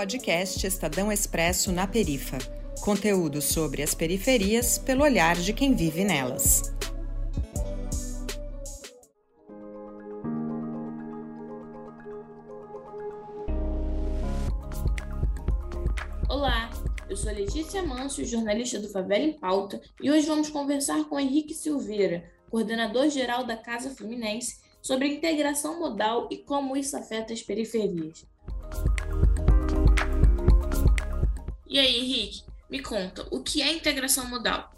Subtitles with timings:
[0.00, 2.38] podcast Estadão Expresso na Perifa.
[2.80, 6.72] Conteúdo sobre as periferias pelo olhar de quem vive nelas.
[16.30, 16.70] Olá,
[17.06, 21.52] eu sou Letícia Manso, jornalista do Favela em Pauta, e hoje vamos conversar com Henrique
[21.52, 28.24] Silveira, coordenador-geral da Casa Fluminense, sobre a integração modal e como isso afeta as periferias.
[31.70, 34.74] E aí, Henrique, me conta, o que é integração modal?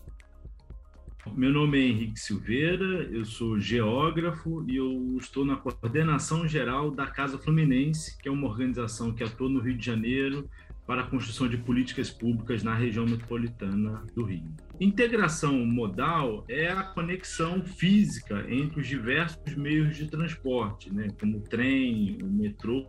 [1.35, 7.07] Meu nome é Henrique Silveira, eu sou geógrafo e eu estou na coordenação geral da
[7.07, 10.51] Casa Fluminense, que é uma organização que atua no Rio de Janeiro
[10.87, 14.53] para a construção de políticas públicas na região metropolitana do Rio.
[14.79, 21.41] Integração modal é a conexão física entre os diversos meios de transporte, né, como o
[21.41, 22.85] trem, o metrô,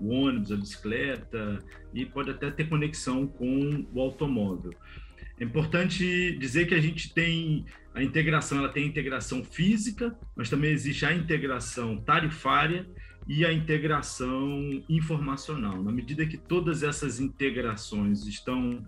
[0.00, 1.58] o ônibus, a bicicleta,
[1.92, 4.72] e pode até ter conexão com o automóvel.
[5.38, 7.64] É importante dizer que a gente tem
[7.94, 12.86] a integração, ela tem a integração física, mas também existe a integração tarifária
[13.26, 15.82] e a integração informacional.
[15.82, 18.84] Na medida que todas essas integrações estão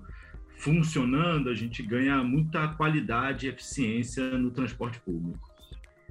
[0.58, 5.45] funcionando, a gente ganha muita qualidade e eficiência no transporte público.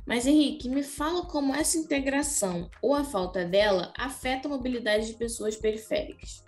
[0.05, 5.13] Mas, Henrique, me fala como essa integração ou a falta dela afeta a mobilidade de
[5.13, 6.45] pessoas periféricas.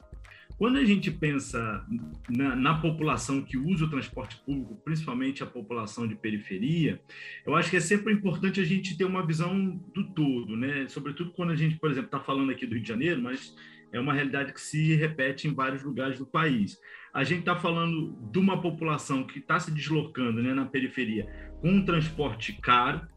[0.58, 1.86] Quando a gente pensa
[2.28, 7.00] na, na, população que usa o transporte público, principalmente a população de periferia,
[7.46, 10.88] eu acho que é sempre importante a gente ter uma visão do todo, né?
[10.90, 13.56] Sobretudo quando a gente, por exemplo, está falando aqui do Rio de Janeiro, mas
[13.92, 16.80] é uma realidade que se repete em vários lugares do país.
[17.14, 21.28] A gente está falando de uma população que está se deslocando né, na periferia
[21.62, 23.08] com um transporte caro,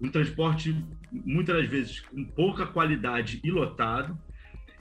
[0.00, 0.74] um transporte
[1.12, 4.18] muitas das vezes com pouca qualidade e lotado,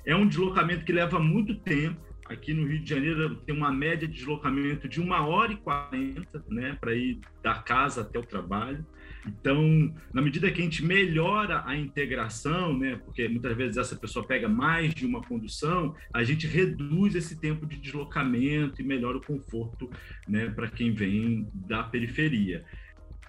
[0.06, 2.00] é um deslocamento que leva muito tempo.
[2.26, 6.44] Aqui no Rio de Janeiro tem uma média de deslocamento de uma hora e quarenta,
[6.48, 8.86] né, para ir da casa até o trabalho.
[9.26, 14.26] Então, na medida que a gente melhora a integração, né, porque muitas vezes essa pessoa
[14.26, 19.26] pega mais de uma condução, a gente reduz esse tempo de deslocamento e melhora o
[19.26, 19.90] conforto,
[20.28, 22.64] né, para quem vem da periferia.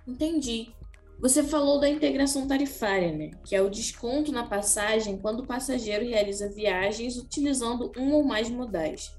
[0.06, 0.68] Entendi.
[1.20, 3.32] Você falou da integração tarifária, né?
[3.44, 8.48] Que é o desconto na passagem quando o passageiro realiza viagens utilizando um ou mais
[8.48, 9.14] modais.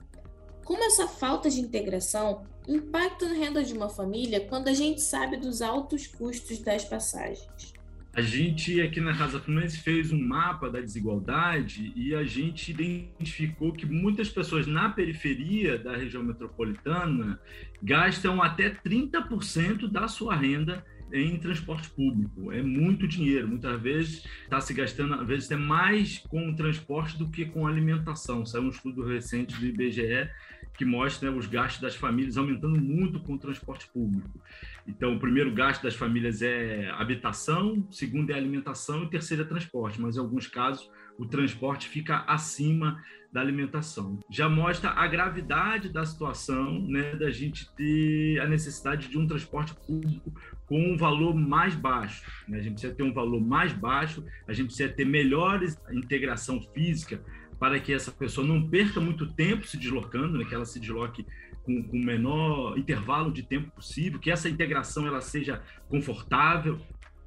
[0.65, 5.37] Como essa falta de integração impacta na renda de uma família quando a gente sabe
[5.37, 7.71] dos altos custos das passagens?
[8.13, 13.71] A gente aqui na Casa Fluminense fez um mapa da desigualdade e a gente identificou
[13.71, 17.39] que muitas pessoas na periferia da região metropolitana
[17.81, 20.83] gastam até 30% da sua renda
[21.13, 22.51] em transporte público.
[22.51, 23.47] É muito dinheiro.
[23.47, 27.67] Muitas vezes está se gastando, às vezes, é mais com o transporte do que com
[27.67, 28.45] alimentação.
[28.45, 30.29] Saiu um estudo recente do IBGE
[30.73, 34.41] que mostra né, os gastos das famílias aumentando muito com o transporte público.
[34.87, 40.01] Então, o primeiro gasto das famílias é habitação, segundo é alimentação e terceiro é transporte.
[40.01, 40.89] Mas, em alguns casos,
[41.21, 42.99] o transporte fica acima
[43.31, 44.19] da alimentação.
[44.27, 49.75] Já mostra a gravidade da situação, né, da gente ter a necessidade de um transporte
[49.85, 50.33] público
[50.65, 52.23] com um valor mais baixo.
[52.47, 52.57] Né?
[52.57, 57.21] A gente precisa ter um valor mais baixo, a gente precisa ter melhores integração física
[57.59, 61.23] para que essa pessoa não perca muito tempo se deslocando, né, que ela se desloque
[61.63, 66.81] com, o menor intervalo de tempo possível, que essa integração ela seja confortável,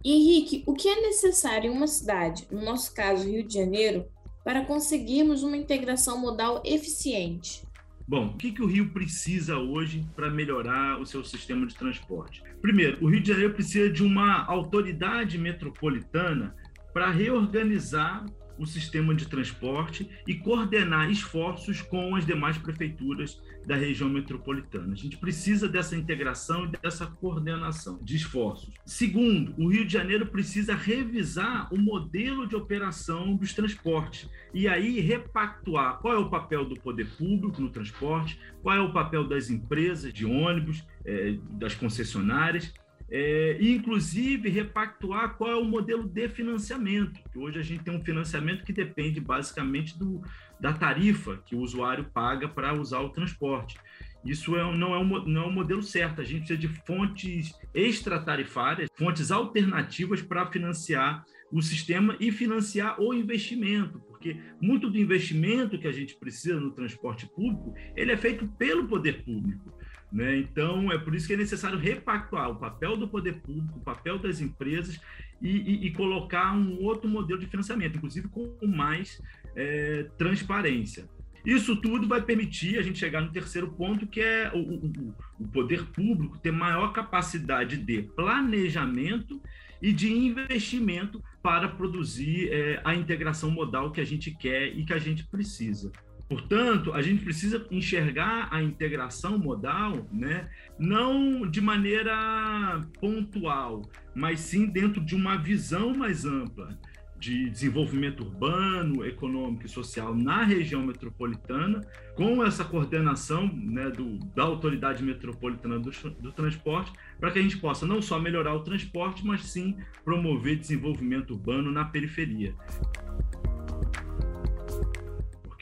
[0.05, 4.05] Henrique, o que é necessário em uma cidade, no nosso caso Rio de Janeiro,
[4.45, 7.67] para conseguirmos uma integração modal eficiente?
[8.07, 12.43] Bom, o que, que o Rio precisa hoje para melhorar o seu sistema de transporte?
[12.61, 16.55] Primeiro, o Rio de Janeiro precisa de uma autoridade metropolitana
[16.93, 18.27] para reorganizar
[18.59, 24.93] o sistema de transporte e coordenar esforços com as demais prefeituras da região metropolitana.
[24.93, 28.75] A gente precisa dessa integração e dessa coordenação de esforços.
[28.85, 35.00] Segundo, o Rio de Janeiro precisa revisar o modelo de operação dos transportes e aí
[35.00, 39.50] repactuar qual é o papel do poder público no transporte, qual é o papel das
[39.50, 42.73] empresas de ônibus, é, das concessionárias
[43.11, 48.05] é, inclusive repactuar qual é o modelo de financiamento, que hoje a gente tem um
[48.05, 50.23] financiamento que depende basicamente do,
[50.59, 53.77] da tarifa que o usuário paga para usar o transporte.
[54.25, 57.53] Isso é, não, é um, não é um modelo certo, a gente precisa de fontes
[57.75, 65.79] extratarifárias, fontes alternativas para financiar o sistema e financiar o investimento, porque muito do investimento
[65.79, 69.73] que a gente precisa no transporte público, ele é feito pelo poder público.
[70.14, 70.38] Né?
[70.38, 74.16] Então, é por isso que é necessário repactuar o papel do poder público, o papel
[74.16, 75.00] das empresas
[75.43, 79.20] e, e, e colocar um outro modelo de financiamento, inclusive com mais
[79.56, 81.11] é, transparência.
[81.44, 85.49] Isso tudo vai permitir a gente chegar no terceiro ponto, que é o, o, o
[85.49, 89.43] poder público ter maior capacidade de planejamento
[89.82, 94.93] e de investimento para produzir é, a integração modal que a gente quer e que
[94.93, 95.90] a gente precisa.
[96.29, 100.49] Portanto, a gente precisa enxergar a integração modal, né,
[100.79, 103.82] não de maneira pontual,
[104.15, 106.79] mas sim dentro de uma visão mais ampla
[107.19, 111.81] de desenvolvimento urbano, econômico e social na região metropolitana,
[112.15, 115.91] com essa coordenação né, do, da autoridade metropolitana do,
[116.21, 120.56] do transporte, para que a gente possa não só melhorar o transporte, mas sim promover
[120.56, 122.55] desenvolvimento urbano na periferia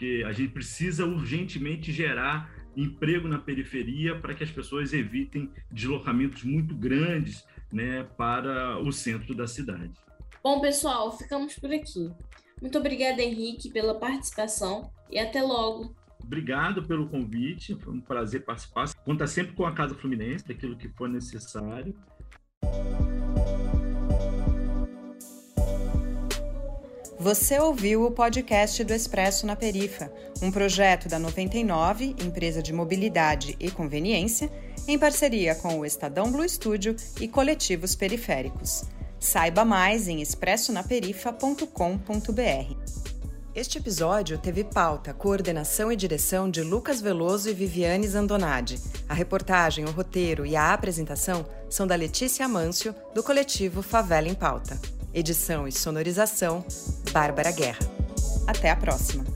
[0.02, 6.43] porque a gente precisa urgentemente gerar emprego na periferia para que as pessoas evitem deslocamentos
[6.43, 9.93] muito grandes né, para o centro da cidade.
[10.43, 12.10] Bom, pessoal, ficamos por aqui.
[12.60, 15.94] Muito obrigada, Henrique, pela participação e até logo.
[16.20, 18.93] Obrigado pelo convite, foi um prazer participar.
[19.04, 21.94] Conta sempre com a Casa Fluminense, aquilo que for necessário.
[27.23, 33.55] Você ouviu o podcast do Expresso na Perifa, um projeto da 99, empresa de mobilidade
[33.61, 34.51] e conveniência,
[34.89, 38.83] em parceria com o Estadão Blue Studio e coletivos periféricos.
[39.21, 42.77] Saiba mais em expressonaperifa.com.br.
[43.55, 48.81] Este episódio teve pauta, coordenação e direção de Lucas Veloso e Viviane Zandonade.
[49.09, 54.35] A reportagem, o roteiro e a apresentação são da Letícia Amâncio, do coletivo Favela em
[54.35, 54.77] Pauta.
[55.14, 56.64] Edição e sonorização,
[57.12, 57.81] Bárbara Guerra.
[58.47, 59.31] Até a próxima!